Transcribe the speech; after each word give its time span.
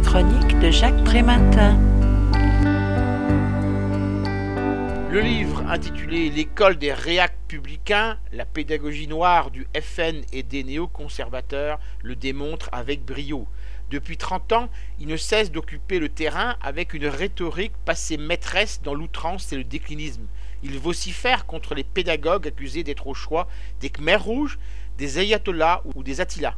de 0.00 0.70
Jacques 0.70 1.04
Prématin. 1.04 1.78
Le 5.10 5.20
livre 5.20 5.62
intitulé 5.68 6.30
L'école 6.30 6.78
des 6.78 6.92
républicains, 6.92 8.18
la 8.32 8.46
pédagogie 8.46 9.08
noire 9.08 9.50
du 9.50 9.66
FN 9.78 10.22
et 10.32 10.42
des 10.42 10.64
néoconservateurs 10.64 11.78
le 12.02 12.16
démontre 12.16 12.70
avec 12.72 13.04
brio. 13.04 13.46
Depuis 13.90 14.16
30 14.16 14.52
ans, 14.52 14.68
il 14.98 15.06
ne 15.06 15.18
cesse 15.18 15.52
d'occuper 15.52 15.98
le 15.98 16.08
terrain 16.08 16.56
avec 16.62 16.94
une 16.94 17.06
rhétorique 17.06 17.76
passée 17.84 18.16
maîtresse 18.16 18.80
dans 18.82 18.94
l'outrance 18.94 19.52
et 19.52 19.56
le 19.56 19.64
déclinisme. 19.64 20.26
Il 20.62 20.78
vocifère 20.78 21.44
contre 21.44 21.74
les 21.74 21.84
pédagogues 21.84 22.48
accusés 22.48 22.84
d'être 22.84 23.06
au 23.06 23.14
choix 23.14 23.48
des 23.80 23.90
Khmers 23.90 24.24
rouges, 24.24 24.58
des 24.96 25.18
ayatollahs 25.18 25.82
ou 25.94 26.02
des 26.02 26.22
Attila. 26.22 26.56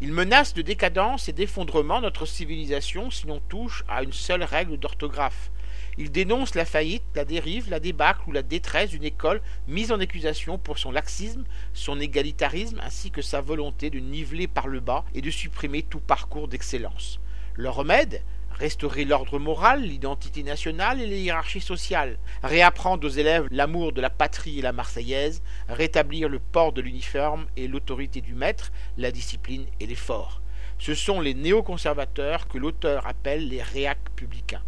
Il 0.00 0.12
menace 0.12 0.54
de 0.54 0.62
décadence 0.62 1.28
et 1.28 1.32
d'effondrement 1.32 2.00
notre 2.00 2.24
civilisation 2.24 3.10
si 3.10 3.26
l'on 3.26 3.40
touche 3.40 3.82
à 3.88 4.04
une 4.04 4.12
seule 4.12 4.44
règle 4.44 4.76
d'orthographe. 4.76 5.50
Il 5.96 6.12
dénonce 6.12 6.54
la 6.54 6.64
faillite, 6.64 7.02
la 7.16 7.24
dérive, 7.24 7.68
la 7.68 7.80
débâcle 7.80 8.20
ou 8.28 8.32
la 8.32 8.42
détresse 8.42 8.90
d'une 8.90 9.02
école 9.02 9.42
mise 9.66 9.90
en 9.90 9.98
accusation 9.98 10.56
pour 10.56 10.78
son 10.78 10.92
laxisme, 10.92 11.42
son 11.74 11.98
égalitarisme 11.98 12.80
ainsi 12.80 13.10
que 13.10 13.22
sa 13.22 13.40
volonté 13.40 13.90
de 13.90 13.98
niveler 13.98 14.46
par 14.46 14.68
le 14.68 14.78
bas 14.78 15.04
et 15.16 15.20
de 15.20 15.30
supprimer 15.30 15.82
tout 15.82 15.98
parcours 15.98 16.46
d'excellence. 16.46 17.18
Le 17.54 17.68
remède? 17.68 18.22
Restaurer 18.58 19.04
l'ordre 19.04 19.38
moral, 19.38 19.82
l'identité 19.82 20.42
nationale 20.42 21.00
et 21.00 21.06
les 21.06 21.20
hiérarchies 21.20 21.60
sociales, 21.60 22.18
réapprendre 22.42 23.06
aux 23.06 23.10
élèves 23.10 23.46
l'amour 23.50 23.92
de 23.92 24.00
la 24.00 24.10
patrie 24.10 24.58
et 24.58 24.62
la 24.62 24.72
marseillaise, 24.72 25.42
rétablir 25.68 26.28
le 26.28 26.40
port 26.40 26.72
de 26.72 26.80
l'uniforme 26.80 27.46
et 27.56 27.68
l'autorité 27.68 28.20
du 28.20 28.34
maître, 28.34 28.72
la 28.96 29.12
discipline 29.12 29.66
et 29.80 29.86
l'effort. 29.86 30.42
Ce 30.78 30.94
sont 30.94 31.20
les 31.20 31.34
néoconservateurs 31.34 32.48
que 32.48 32.58
l'auteur 32.58 33.06
appelle 33.06 33.48
les 33.48 33.62
réac-publicains. 33.62 34.62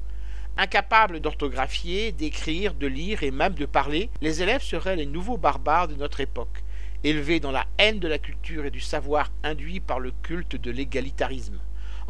Incapables 0.56 1.20
d'orthographier, 1.20 2.12
d'écrire, 2.12 2.74
de 2.74 2.86
lire 2.86 3.22
et 3.22 3.30
même 3.30 3.54
de 3.54 3.66
parler, 3.66 4.10
les 4.20 4.42
élèves 4.42 4.62
seraient 4.62 4.96
les 4.96 5.06
nouveaux 5.06 5.38
barbares 5.38 5.88
de 5.88 5.94
notre 5.94 6.20
époque, 6.20 6.62
élevés 7.02 7.40
dans 7.40 7.52
la 7.52 7.66
haine 7.78 7.98
de 7.98 8.08
la 8.08 8.18
culture 8.18 8.66
et 8.66 8.70
du 8.70 8.80
savoir 8.80 9.30
induit 9.42 9.80
par 9.80 10.00
le 10.00 10.12
culte 10.22 10.56
de 10.56 10.70
l'égalitarisme. 10.70 11.60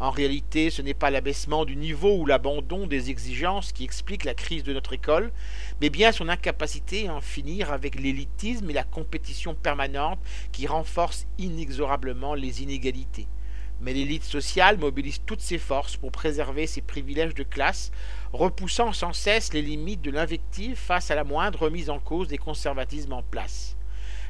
En 0.01 0.09
réalité, 0.09 0.71
ce 0.71 0.81
n'est 0.81 0.95
pas 0.95 1.11
l'abaissement 1.11 1.63
du 1.63 1.75
niveau 1.75 2.17
ou 2.17 2.25
l'abandon 2.25 2.87
des 2.87 3.11
exigences 3.11 3.71
qui 3.71 3.83
explique 3.83 4.23
la 4.23 4.33
crise 4.33 4.63
de 4.63 4.73
notre 4.73 4.93
école, 4.93 5.31
mais 5.79 5.91
bien 5.91 6.11
son 6.11 6.27
incapacité 6.27 7.07
à 7.07 7.13
en 7.13 7.21
finir 7.21 7.71
avec 7.71 7.93
l'élitisme 7.93 8.67
et 8.71 8.73
la 8.73 8.83
compétition 8.83 9.53
permanente 9.53 10.17
qui 10.51 10.65
renforcent 10.65 11.27
inexorablement 11.37 12.33
les 12.33 12.63
inégalités. 12.63 13.27
Mais 13.79 13.93
l'élite 13.93 14.23
sociale 14.23 14.79
mobilise 14.79 15.21
toutes 15.23 15.39
ses 15.39 15.59
forces 15.59 15.97
pour 15.97 16.11
préserver 16.11 16.65
ses 16.65 16.81
privilèges 16.81 17.35
de 17.35 17.43
classe, 17.43 17.91
repoussant 18.33 18.93
sans 18.93 19.13
cesse 19.13 19.53
les 19.53 19.61
limites 19.61 20.01
de 20.01 20.09
l'invective 20.09 20.77
face 20.77 21.11
à 21.11 21.15
la 21.15 21.23
moindre 21.23 21.65
remise 21.65 21.91
en 21.91 21.99
cause 21.99 22.27
des 22.27 22.39
conservatismes 22.39 23.13
en 23.13 23.21
place. 23.21 23.77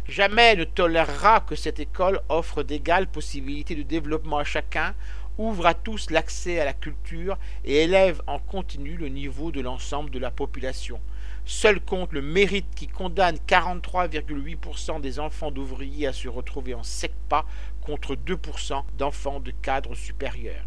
Jamais 0.07 0.55
ne 0.55 0.63
tolérera 0.63 1.41
que 1.41 1.55
cette 1.55 1.79
école 1.79 2.21
offre 2.27 2.63
d'égales 2.63 3.07
possibilités 3.07 3.75
de 3.75 3.83
développement 3.83 4.39
à 4.39 4.43
chacun 4.43 4.95
ouvre 5.41 5.65
à 5.65 5.73
tous 5.73 6.11
l'accès 6.11 6.59
à 6.59 6.65
la 6.65 6.73
culture 6.73 7.37
et 7.65 7.83
élève 7.83 8.21
en 8.27 8.37
continu 8.37 8.95
le 8.95 9.07
niveau 9.07 9.51
de 9.51 9.59
l'ensemble 9.59 10.11
de 10.11 10.19
la 10.19 10.29
population. 10.29 10.99
Seul 11.45 11.81
compte 11.81 12.13
le 12.13 12.21
mérite 12.21 12.67
qui 12.75 12.87
condamne 12.87 13.37
43,8% 13.47 15.01
des 15.01 15.19
enfants 15.19 15.49
d'ouvriers 15.49 16.07
à 16.07 16.13
se 16.13 16.27
retrouver 16.27 16.75
en 16.75 16.83
SECPA 16.83 17.45
contre 17.81 18.15
2% 18.15 18.83
d'enfants 18.97 19.39
de 19.39 19.51
cadres 19.51 19.95
supérieurs. 19.95 20.65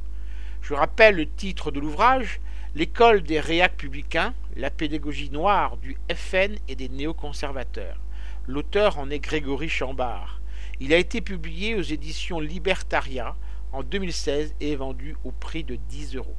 Je 0.61 0.75
rappelle 0.75 1.17
le 1.17 1.30
titre 1.30 1.70
de 1.70 1.78
l'ouvrage 1.78 2.41
L'école 2.75 3.22
des 3.22 3.39
républicains, 3.39 4.34
la 4.56 4.69
pédagogie 4.69 5.30
noire 5.30 5.77
du 5.77 5.97
FN 6.12 6.56
et 6.67 6.75
des 6.75 6.89
néoconservateurs. 6.89 8.01
L'auteur 8.48 8.98
en 8.98 9.11
est 9.11 9.20
Grégory 9.20 9.68
Chambard. 9.68 10.40
Il 10.80 10.92
a 10.92 10.96
été 10.96 11.20
publié 11.20 11.77
aux 11.77 11.83
éditions 11.83 12.40
Libertaria 12.40 13.36
en 13.74 13.83
2016 13.83 14.55
et 14.61 14.73
est 14.73 14.77
vendu 14.77 15.17
au 15.24 15.33
prix 15.33 15.64
de 15.64 15.77
10 15.77 16.17
euros. 16.17 16.36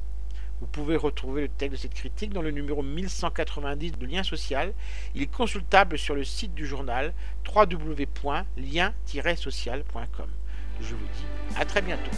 Vous 0.60 0.66
pouvez 0.66 0.96
retrouver 0.96 1.42
le 1.42 1.48
texte 1.48 1.72
de 1.72 1.76
cette 1.76 1.92
critique 1.92 2.32
dans 2.32 2.40
le 2.40 2.50
numéro 2.50 2.82
1190 2.82 3.98
de 3.98 4.06
Lien 4.06 4.22
Social. 4.22 4.72
Il 5.14 5.20
est 5.20 5.26
consultable 5.26 5.98
sur 5.98 6.14
le 6.14 6.24
site 6.24 6.54
du 6.54 6.66
journal 6.66 7.12
www.lien-social.com. 7.54 10.30
Je 10.80 10.94
vous 10.94 11.06
dis 11.14 11.26
à 11.56 11.66
très 11.66 11.82
bientôt. 11.82 12.10